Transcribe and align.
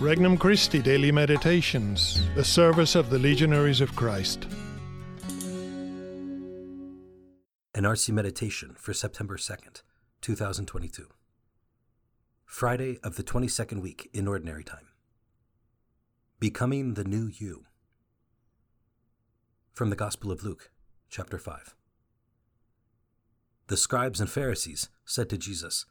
Regnum 0.00 0.38
Christi 0.38 0.80
Daily 0.80 1.10
Meditations, 1.10 2.22
the 2.36 2.44
service 2.44 2.94
of 2.94 3.10
the 3.10 3.18
Legionaries 3.18 3.80
of 3.80 3.96
Christ. 3.96 4.46
An 7.74 7.82
RC 7.82 8.10
Meditation 8.10 8.76
for 8.78 8.94
September 8.94 9.36
2nd, 9.36 9.82
2022. 10.20 11.08
Friday 12.44 13.00
of 13.02 13.16
the 13.16 13.24
22nd 13.24 13.82
week 13.82 14.08
in 14.12 14.28
Ordinary 14.28 14.62
Time. 14.62 14.86
Becoming 16.38 16.94
the 16.94 17.02
New 17.02 17.26
You. 17.26 17.64
From 19.72 19.90
the 19.90 19.96
Gospel 19.96 20.30
of 20.30 20.44
Luke, 20.44 20.70
chapter 21.10 21.38
5. 21.38 21.74
The 23.66 23.76
scribes 23.76 24.20
and 24.20 24.30
Pharisees 24.30 24.90
said 25.04 25.28
to 25.30 25.36
Jesus, 25.36 25.86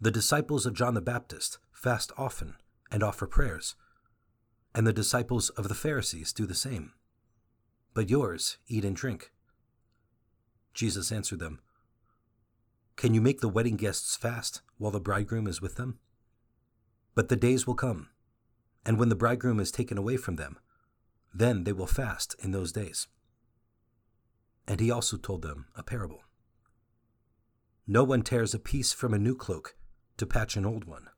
The 0.00 0.10
disciples 0.10 0.66
of 0.66 0.74
John 0.74 0.94
the 0.94 1.00
Baptist 1.00 1.58
fast 1.70 2.10
often 2.18 2.56
and 2.92 3.02
offer 3.02 3.26
prayers, 3.26 3.74
and 4.74 4.86
the 4.86 4.92
disciples 4.92 5.48
of 5.50 5.68
the 5.68 5.74
Pharisees 5.74 6.32
do 6.32 6.46
the 6.46 6.54
same. 6.54 6.92
But 7.94 8.10
yours 8.10 8.58
eat 8.68 8.84
and 8.84 8.94
drink. 8.94 9.32
Jesus 10.74 11.10
answered 11.10 11.38
them, 11.38 11.60
Can 12.96 13.14
you 13.14 13.20
make 13.20 13.40
the 13.40 13.48
wedding 13.48 13.76
guests 13.76 14.14
fast 14.14 14.60
while 14.76 14.92
the 14.92 15.00
bridegroom 15.00 15.46
is 15.46 15.60
with 15.60 15.76
them? 15.76 15.98
But 17.14 17.28
the 17.28 17.36
days 17.36 17.66
will 17.66 17.74
come, 17.74 18.10
and 18.84 18.98
when 18.98 19.08
the 19.08 19.16
bridegroom 19.16 19.58
is 19.58 19.72
taken 19.72 19.98
away 19.98 20.16
from 20.16 20.36
them, 20.36 20.58
then 21.34 21.64
they 21.64 21.72
will 21.72 21.86
fast 21.86 22.36
in 22.42 22.52
those 22.52 22.72
days. 22.72 23.08
And 24.68 24.80
he 24.80 24.90
also 24.90 25.16
told 25.16 25.42
them 25.42 25.66
a 25.74 25.82
parable. 25.82 26.20
No 27.86 28.04
one 28.04 28.22
tears 28.22 28.54
a 28.54 28.58
piece 28.58 28.92
from 28.92 29.12
a 29.12 29.18
new 29.18 29.34
cloak 29.34 29.76
to 30.18 30.26
patch 30.26 30.56
an 30.56 30.64
old 30.64 30.84
one. 30.84 31.08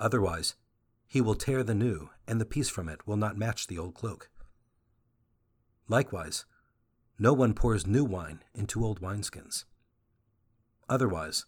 Otherwise, 0.00 0.54
he 1.06 1.20
will 1.20 1.34
tear 1.34 1.62
the 1.62 1.74
new, 1.74 2.10
and 2.26 2.40
the 2.40 2.46
piece 2.46 2.70
from 2.70 2.88
it 2.88 3.06
will 3.06 3.16
not 3.16 3.36
match 3.36 3.66
the 3.66 3.78
old 3.78 3.94
cloak. 3.94 4.30
Likewise, 5.88 6.46
no 7.18 7.34
one 7.34 7.52
pours 7.52 7.86
new 7.86 8.04
wine 8.04 8.42
into 8.54 8.84
old 8.84 9.00
wineskins. 9.02 9.64
Otherwise, 10.88 11.44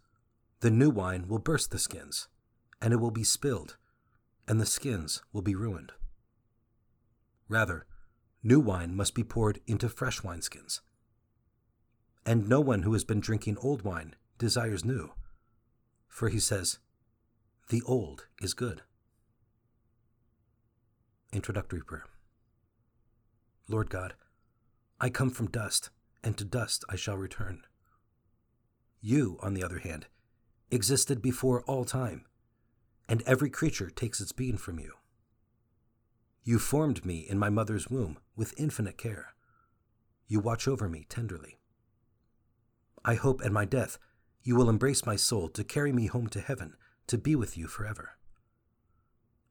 the 0.61 0.71
new 0.71 0.91
wine 0.91 1.27
will 1.27 1.39
burst 1.39 1.71
the 1.71 1.79
skins, 1.79 2.29
and 2.81 2.93
it 2.93 2.99
will 2.99 3.11
be 3.11 3.25
spilled, 3.25 3.77
and 4.47 4.61
the 4.61 4.67
skins 4.67 5.23
will 5.33 5.43
be 5.43 5.55
ruined. 5.55 5.93
Rather, 7.49 7.87
new 8.43 8.61
wine 8.61 8.95
must 8.95 9.15
be 9.15 9.25
poured 9.25 9.61
into 9.67 9.89
fresh 9.89 10.21
wineskins. 10.21 10.81
And 12.27 12.49
no 12.49 12.61
one 12.61 12.83
who 12.83 12.93
has 12.93 13.05
been 13.05 13.21
drinking 13.21 13.57
old 13.59 13.83
wine 13.83 14.15
desires 14.39 14.85
new, 14.85 15.13
for 16.09 16.29
he 16.29 16.39
says, 16.39 16.79
the 17.73 17.83
old 17.87 18.27
is 18.43 18.53
good. 18.53 18.83
Introductory 21.33 21.81
Prayer 21.81 22.05
Lord 23.67 23.89
God, 23.89 24.13
I 25.01 25.09
come 25.09 25.31
from 25.31 25.47
dust, 25.47 25.89
and 26.23 26.37
to 26.37 26.45
dust 26.45 26.85
I 26.91 26.97
shall 26.97 27.17
return. 27.17 27.63
You, 29.01 29.39
on 29.41 29.55
the 29.55 29.65
other 29.65 29.79
hand, 29.79 30.05
existed 30.71 31.23
before 31.23 31.63
all 31.63 31.87
time, 31.87 32.27
and 33.09 33.23
every 33.23 33.49
creature 33.49 33.89
takes 33.89 34.21
its 34.21 34.33
being 34.33 34.59
from 34.59 34.79
you. 34.79 34.93
You 36.45 36.59
formed 36.59 37.07
me 37.07 37.21
in 37.21 37.39
my 37.39 37.49
mother's 37.49 37.89
womb 37.89 38.19
with 38.37 38.53
infinite 38.61 38.99
care. 38.99 39.33
You 40.29 40.41
watch 40.41 40.69
over 40.69 40.91
me 40.91 41.07
tenderly. 41.09 41.57
I 43.03 43.15
hope 43.15 43.41
at 43.43 43.51
my 43.51 43.65
death 43.65 43.97
you 44.43 44.57
will 44.57 44.69
embrace 44.69 45.07
my 45.07 45.17
soul 45.17 45.49
to 45.49 45.65
carry 45.65 45.91
me 45.91 46.05
home 46.05 46.29
to 46.29 46.41
heaven 46.43 46.75
to 47.07 47.19
be 47.19 47.35
with 47.35 47.57
you 47.57 47.67
forever. 47.67 48.13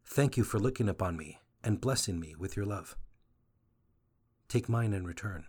Thank 0.06 0.38
you 0.38 0.44
for 0.44 0.60
looking 0.60 0.90
upon 0.90 1.18
me 1.18 1.40
and 1.64 1.80
blessing 1.80 2.20
me 2.20 2.36
with 2.38 2.56
your 2.56 2.66
love. 2.66 2.96
Take 4.48 4.68
mine 4.68 4.94
in 4.94 5.06
return. 5.06 5.46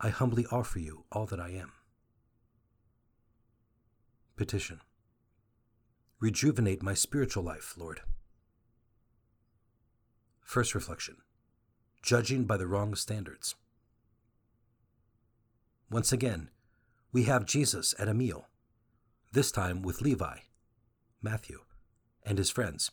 I 0.00 0.08
humbly 0.08 0.46
offer 0.50 0.78
you 0.78 1.04
all 1.12 1.26
that 1.26 1.40
I 1.40 1.50
am. 1.50 1.72
Petition 4.36 4.80
Rejuvenate 6.20 6.82
my 6.82 6.94
spiritual 6.94 7.42
life, 7.42 7.74
Lord. 7.76 8.00
First 10.42 10.74
reflection 10.74 11.16
Judging 12.02 12.44
by 12.44 12.56
the 12.56 12.66
wrong 12.66 12.94
standards. 12.94 13.54
Once 15.90 16.12
again, 16.12 16.50
we 17.12 17.24
have 17.24 17.44
Jesus 17.44 17.94
at 17.98 18.08
a 18.08 18.14
meal, 18.14 18.48
this 19.32 19.50
time 19.50 19.82
with 19.82 20.00
Levi, 20.00 20.38
Matthew, 21.26 21.64
and 22.24 22.38
his 22.38 22.50
friends. 22.50 22.92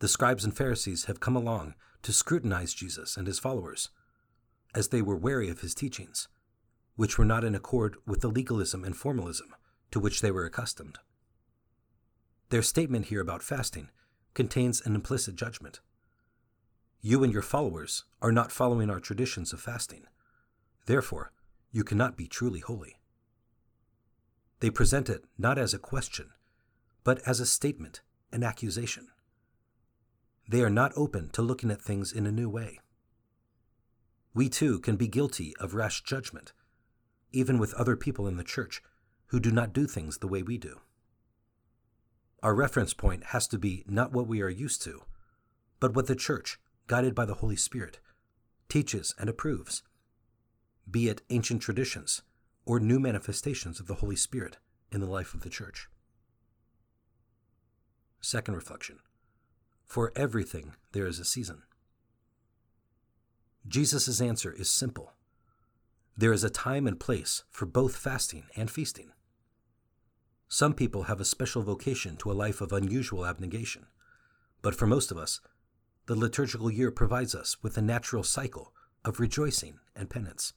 The 0.00 0.08
scribes 0.08 0.44
and 0.44 0.56
Pharisees 0.56 1.04
have 1.04 1.20
come 1.20 1.36
along 1.36 1.74
to 2.02 2.12
scrutinize 2.12 2.74
Jesus 2.74 3.16
and 3.16 3.28
his 3.28 3.38
followers, 3.38 3.90
as 4.74 4.88
they 4.88 5.00
were 5.00 5.16
wary 5.16 5.48
of 5.48 5.60
his 5.60 5.76
teachings, 5.76 6.26
which 6.96 7.18
were 7.18 7.24
not 7.24 7.44
in 7.44 7.54
accord 7.54 7.98
with 8.04 8.20
the 8.20 8.26
legalism 8.26 8.84
and 8.84 8.96
formalism 8.96 9.54
to 9.92 10.00
which 10.00 10.22
they 10.22 10.32
were 10.32 10.44
accustomed. 10.44 10.98
Their 12.48 12.62
statement 12.62 13.06
here 13.06 13.20
about 13.20 13.44
fasting 13.44 13.88
contains 14.34 14.84
an 14.84 14.96
implicit 14.96 15.36
judgment. 15.36 15.78
You 17.00 17.22
and 17.22 17.32
your 17.32 17.42
followers 17.42 18.02
are 18.20 18.32
not 18.32 18.50
following 18.50 18.90
our 18.90 18.98
traditions 18.98 19.52
of 19.52 19.60
fasting. 19.60 20.08
Therefore, 20.86 21.30
you 21.70 21.84
cannot 21.84 22.16
be 22.16 22.26
truly 22.26 22.58
holy. 22.58 22.96
They 24.58 24.70
present 24.70 25.08
it 25.08 25.24
not 25.38 25.58
as 25.58 25.72
a 25.72 25.78
question, 25.78 26.30
but 27.04 27.20
as 27.26 27.40
a 27.40 27.46
statement, 27.46 28.00
an 28.32 28.42
accusation. 28.42 29.08
They 30.48 30.62
are 30.62 30.70
not 30.70 30.92
open 30.96 31.30
to 31.30 31.42
looking 31.42 31.70
at 31.70 31.80
things 31.80 32.12
in 32.12 32.26
a 32.26 32.32
new 32.32 32.48
way. 32.48 32.80
We 34.34 34.48
too 34.48 34.80
can 34.80 34.96
be 34.96 35.08
guilty 35.08 35.54
of 35.60 35.74
rash 35.74 36.02
judgment, 36.02 36.52
even 37.32 37.58
with 37.58 37.74
other 37.74 37.96
people 37.96 38.26
in 38.26 38.36
the 38.36 38.44
church 38.44 38.82
who 39.26 39.40
do 39.40 39.50
not 39.50 39.72
do 39.72 39.86
things 39.86 40.18
the 40.18 40.28
way 40.28 40.42
we 40.42 40.58
do. 40.58 40.80
Our 42.42 42.54
reference 42.54 42.92
point 42.92 43.26
has 43.26 43.46
to 43.48 43.58
be 43.58 43.84
not 43.86 44.12
what 44.12 44.26
we 44.26 44.42
are 44.42 44.48
used 44.48 44.82
to, 44.82 45.02
but 45.80 45.94
what 45.94 46.06
the 46.06 46.16
church, 46.16 46.58
guided 46.86 47.14
by 47.14 47.24
the 47.24 47.34
Holy 47.34 47.56
Spirit, 47.56 48.00
teaches 48.68 49.14
and 49.18 49.28
approves, 49.28 49.82
be 50.90 51.08
it 51.08 51.22
ancient 51.30 51.62
traditions 51.62 52.22
or 52.64 52.80
new 52.80 52.98
manifestations 52.98 53.80
of 53.80 53.86
the 53.86 53.96
Holy 53.96 54.16
Spirit 54.16 54.58
in 54.90 55.00
the 55.00 55.06
life 55.06 55.34
of 55.34 55.42
the 55.42 55.50
church. 55.50 55.88
Second 58.24 58.54
reflection 58.54 59.00
For 59.84 60.12
everything 60.14 60.74
there 60.92 61.06
is 61.06 61.18
a 61.18 61.24
season. 61.24 61.64
Jesus' 63.66 64.20
answer 64.20 64.52
is 64.52 64.70
simple 64.70 65.12
there 66.16 66.32
is 66.32 66.44
a 66.44 66.50
time 66.50 66.86
and 66.86 67.00
place 67.00 67.42
for 67.50 67.66
both 67.66 67.96
fasting 67.96 68.44
and 68.54 68.70
feasting. 68.70 69.12
Some 70.46 70.72
people 70.74 71.04
have 71.04 71.20
a 71.20 71.24
special 71.24 71.62
vocation 71.62 72.16
to 72.18 72.30
a 72.30 72.34
life 72.34 72.60
of 72.60 72.72
unusual 72.72 73.26
abnegation, 73.26 73.86
but 74.60 74.74
for 74.74 74.86
most 74.86 75.10
of 75.10 75.16
us, 75.16 75.40
the 76.06 76.14
liturgical 76.14 76.70
year 76.70 76.90
provides 76.90 77.34
us 77.34 77.62
with 77.62 77.76
a 77.76 77.82
natural 77.82 78.22
cycle 78.22 78.72
of 79.04 79.18
rejoicing 79.18 79.80
and 79.96 80.10
penance. 80.10 80.52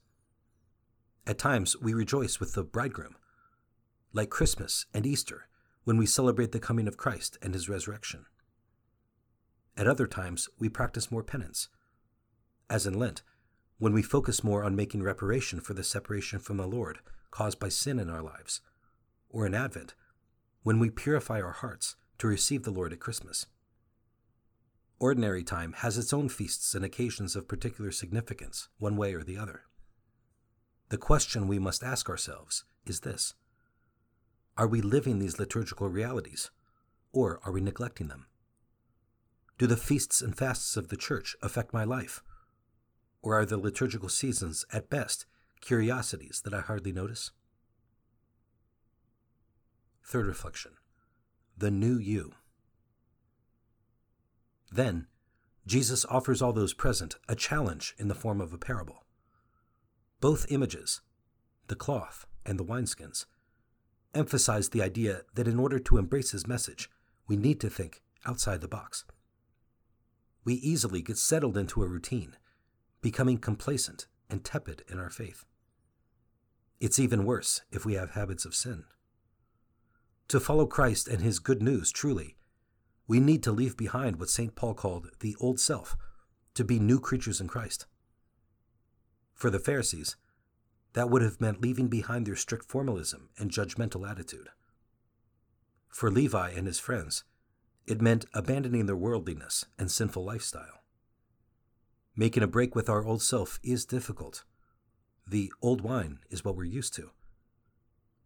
At 1.26 1.38
times, 1.38 1.76
we 1.80 1.94
rejoice 1.94 2.38
with 2.38 2.52
the 2.52 2.62
bridegroom, 2.62 3.16
like 4.12 4.30
Christmas 4.30 4.86
and 4.94 5.04
Easter 5.04 5.48
when 5.86 5.96
we 5.96 6.04
celebrate 6.04 6.50
the 6.50 6.58
coming 6.58 6.88
of 6.88 6.96
Christ 6.96 7.38
and 7.40 7.54
his 7.54 7.68
resurrection. 7.68 8.26
At 9.76 9.86
other 9.86 10.08
times, 10.08 10.48
we 10.58 10.68
practice 10.68 11.12
more 11.12 11.22
penance, 11.22 11.68
as 12.68 12.88
in 12.88 12.98
Lent, 12.98 13.22
when 13.78 13.92
we 13.92 14.02
focus 14.02 14.42
more 14.42 14.64
on 14.64 14.74
making 14.74 15.04
reparation 15.04 15.60
for 15.60 15.74
the 15.74 15.84
separation 15.84 16.40
from 16.40 16.56
the 16.56 16.66
Lord 16.66 16.98
caused 17.30 17.60
by 17.60 17.68
sin 17.68 18.00
in 18.00 18.10
our 18.10 18.20
lives, 18.20 18.62
or 19.30 19.46
in 19.46 19.54
Advent, 19.54 19.94
when 20.64 20.80
we 20.80 20.90
purify 20.90 21.40
our 21.40 21.52
hearts 21.52 21.94
to 22.18 22.26
receive 22.26 22.64
the 22.64 22.72
Lord 22.72 22.92
at 22.92 22.98
Christmas. 22.98 23.46
Ordinary 24.98 25.44
time 25.44 25.72
has 25.74 25.96
its 25.96 26.12
own 26.12 26.28
feasts 26.28 26.74
and 26.74 26.84
occasions 26.84 27.36
of 27.36 27.46
particular 27.46 27.92
significance, 27.92 28.66
one 28.78 28.96
way 28.96 29.14
or 29.14 29.22
the 29.22 29.38
other. 29.38 29.62
The 30.88 30.98
question 30.98 31.46
we 31.46 31.60
must 31.60 31.84
ask 31.84 32.10
ourselves 32.10 32.64
is 32.84 33.02
this 33.02 33.34
are 34.56 34.66
we 34.66 34.80
living 34.80 35.18
these 35.18 35.38
liturgical 35.38 35.88
realities, 35.88 36.50
or 37.12 37.40
are 37.44 37.52
we 37.52 37.60
neglecting 37.60 38.08
them? 38.08 38.26
Do 39.58 39.66
the 39.66 39.76
feasts 39.76 40.20
and 40.20 40.36
fasts 40.36 40.76
of 40.76 40.88
the 40.88 40.96
Church 40.96 41.36
affect 41.42 41.72
my 41.72 41.84
life? 41.84 42.22
Or 43.22 43.38
are 43.38 43.46
the 43.46 43.56
liturgical 43.56 44.08
seasons, 44.08 44.64
at 44.72 44.90
best, 44.90 45.26
curiosities 45.60 46.42
that 46.44 46.54
I 46.54 46.60
hardly 46.60 46.92
notice? 46.92 47.32
Third 50.04 50.26
reflection 50.26 50.72
The 51.56 51.70
New 51.70 51.98
You. 51.98 52.32
Then, 54.70 55.06
Jesus 55.66 56.04
offers 56.04 56.40
all 56.40 56.52
those 56.52 56.74
present 56.74 57.16
a 57.28 57.34
challenge 57.34 57.94
in 57.98 58.08
the 58.08 58.14
form 58.14 58.40
of 58.40 58.52
a 58.52 58.58
parable. 58.58 59.04
Both 60.20 60.50
images, 60.50 61.00
the 61.66 61.74
cloth 61.74 62.26
and 62.44 62.58
the 62.58 62.64
wineskins, 62.64 63.26
emphasized 64.16 64.72
the 64.72 64.82
idea 64.82 65.22
that 65.34 65.46
in 65.46 65.58
order 65.58 65.78
to 65.78 65.98
embrace 65.98 66.32
his 66.32 66.46
message, 66.46 66.90
we 67.28 67.36
need 67.36 67.60
to 67.60 67.70
think 67.70 68.02
outside 68.24 68.60
the 68.60 68.68
box. 68.68 69.04
We 70.44 70.54
easily 70.54 71.02
get 71.02 71.18
settled 71.18 71.56
into 71.56 71.82
a 71.82 71.88
routine, 71.88 72.36
becoming 73.02 73.38
complacent 73.38 74.06
and 74.30 74.44
tepid 74.44 74.82
in 74.88 74.98
our 74.98 75.10
faith. 75.10 75.44
It's 76.80 76.98
even 76.98 77.24
worse 77.24 77.62
if 77.70 77.84
we 77.84 77.94
have 77.94 78.10
habits 78.10 78.44
of 78.44 78.54
sin. 78.54 78.84
To 80.28 80.40
follow 80.40 80.66
Christ 80.66 81.06
and 81.08 81.22
his 81.22 81.38
good 81.38 81.62
news 81.62 81.92
truly, 81.92 82.36
we 83.06 83.20
need 83.20 83.42
to 83.44 83.52
leave 83.52 83.76
behind 83.76 84.18
what 84.18 84.30
St. 84.30 84.54
Paul 84.56 84.74
called 84.74 85.10
the 85.20 85.36
old 85.40 85.60
self, 85.60 85.96
to 86.54 86.64
be 86.64 86.78
new 86.78 86.98
creatures 86.98 87.40
in 87.40 87.48
Christ. 87.48 87.86
For 89.34 89.50
the 89.50 89.60
Pharisees, 89.60 90.16
that 90.96 91.10
would 91.10 91.20
have 91.20 91.42
meant 91.42 91.60
leaving 91.60 91.88
behind 91.88 92.26
their 92.26 92.34
strict 92.34 92.64
formalism 92.64 93.28
and 93.36 93.50
judgmental 93.50 94.10
attitude. 94.10 94.48
For 95.90 96.10
Levi 96.10 96.52
and 96.52 96.66
his 96.66 96.78
friends, 96.78 97.22
it 97.86 98.00
meant 98.00 98.24
abandoning 98.32 98.86
their 98.86 98.96
worldliness 98.96 99.66
and 99.78 99.90
sinful 99.90 100.24
lifestyle. 100.24 100.80
Making 102.16 102.42
a 102.42 102.46
break 102.46 102.74
with 102.74 102.88
our 102.88 103.04
old 103.04 103.20
self 103.20 103.60
is 103.62 103.84
difficult. 103.84 104.44
The 105.28 105.52
old 105.60 105.82
wine 105.82 106.20
is 106.30 106.46
what 106.46 106.56
we're 106.56 106.64
used 106.64 106.94
to. 106.94 107.10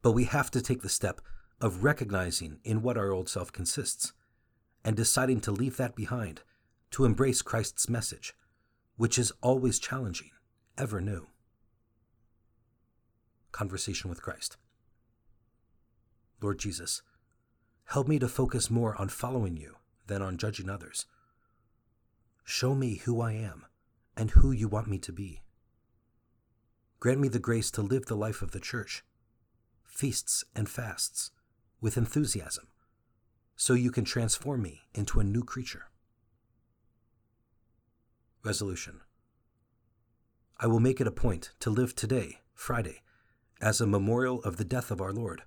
But 0.00 0.12
we 0.12 0.24
have 0.26 0.48
to 0.52 0.62
take 0.62 0.82
the 0.82 0.88
step 0.88 1.20
of 1.60 1.82
recognizing 1.82 2.60
in 2.62 2.82
what 2.82 2.96
our 2.96 3.10
old 3.10 3.28
self 3.28 3.50
consists 3.50 4.12
and 4.84 4.96
deciding 4.96 5.40
to 5.40 5.50
leave 5.50 5.76
that 5.78 5.96
behind 5.96 6.42
to 6.92 7.04
embrace 7.04 7.42
Christ's 7.42 7.88
message, 7.88 8.32
which 8.96 9.18
is 9.18 9.32
always 9.42 9.80
challenging, 9.80 10.30
ever 10.78 11.00
new. 11.00 11.29
Conversation 13.52 14.08
with 14.08 14.22
Christ. 14.22 14.56
Lord 16.40 16.58
Jesus, 16.58 17.02
help 17.86 18.08
me 18.08 18.18
to 18.18 18.28
focus 18.28 18.70
more 18.70 18.96
on 19.00 19.08
following 19.08 19.56
you 19.56 19.76
than 20.06 20.22
on 20.22 20.38
judging 20.38 20.70
others. 20.70 21.06
Show 22.44 22.74
me 22.74 22.96
who 22.96 23.20
I 23.20 23.32
am 23.32 23.66
and 24.16 24.30
who 24.30 24.50
you 24.50 24.68
want 24.68 24.88
me 24.88 24.98
to 24.98 25.12
be. 25.12 25.42
Grant 26.98 27.20
me 27.20 27.28
the 27.28 27.38
grace 27.38 27.70
to 27.72 27.82
live 27.82 28.06
the 28.06 28.16
life 28.16 28.42
of 28.42 28.50
the 28.50 28.60
Church, 28.60 29.04
feasts 29.84 30.44
and 30.54 30.68
fasts, 30.68 31.30
with 31.80 31.96
enthusiasm, 31.96 32.68
so 33.56 33.72
you 33.72 33.90
can 33.90 34.04
transform 34.04 34.62
me 34.62 34.82
into 34.94 35.20
a 35.20 35.24
new 35.24 35.42
creature. 35.42 35.84
Resolution 38.44 39.00
I 40.58 40.66
will 40.66 40.80
make 40.80 41.00
it 41.00 41.06
a 41.06 41.12
point 41.12 41.52
to 41.60 41.70
live 41.70 41.94
today, 41.94 42.40
Friday, 42.52 43.00
as 43.60 43.80
a 43.80 43.86
memorial 43.86 44.40
of 44.42 44.56
the 44.56 44.64
death 44.64 44.90
of 44.90 45.00
our 45.00 45.12
Lord, 45.12 45.42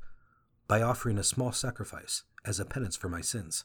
by 0.68 0.82
offering 0.82 1.18
a 1.18 1.24
small 1.24 1.52
sacrifice 1.52 2.24
as 2.46 2.60
a 2.60 2.66
penance 2.66 2.96
for 2.96 3.10
my 3.10 3.22
sins. 3.22 3.64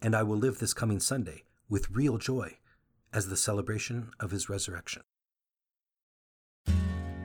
And 0.00 0.14
I 0.14 0.22
will 0.22 0.36
live 0.36 0.58
this 0.58 0.74
coming 0.74 1.00
Sunday 1.00 1.44
with 1.68 1.90
real 1.90 2.18
joy 2.18 2.58
as 3.12 3.28
the 3.28 3.36
celebration 3.36 4.10
of 4.20 4.30
his 4.30 4.48
resurrection. 4.48 5.02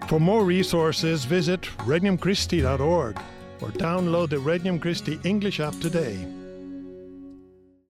For 0.07 0.19
more 0.19 0.43
resources, 0.43 1.25
visit 1.25 1.61
regnumchristi.org 1.79 3.17
or 3.61 3.69
download 3.69 4.29
the 4.29 4.39
Regnum 4.39 4.79
Christi 4.79 5.19
English 5.23 5.59
app 5.59 5.79
today. 5.79 6.40